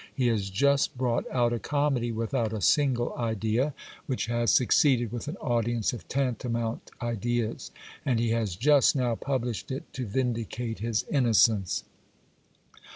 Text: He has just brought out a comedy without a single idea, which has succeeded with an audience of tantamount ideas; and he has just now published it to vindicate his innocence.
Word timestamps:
He 0.15 0.25
has 0.29 0.49
just 0.49 0.97
brought 0.97 1.29
out 1.29 1.53
a 1.53 1.59
comedy 1.59 2.11
without 2.11 2.53
a 2.53 2.61
single 2.61 3.13
idea, 3.17 3.75
which 4.07 4.25
has 4.25 4.49
succeeded 4.49 5.11
with 5.11 5.27
an 5.27 5.37
audience 5.37 5.93
of 5.93 6.07
tantamount 6.07 6.89
ideas; 7.03 7.69
and 8.03 8.19
he 8.19 8.29
has 8.31 8.55
just 8.55 8.95
now 8.95 9.13
published 9.13 9.69
it 9.69 9.83
to 9.93 10.07
vindicate 10.07 10.79
his 10.79 11.05
innocence. 11.11 11.83